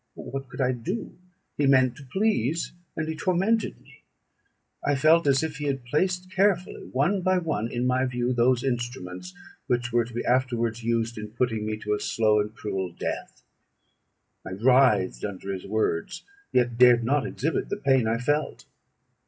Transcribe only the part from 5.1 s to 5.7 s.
as if he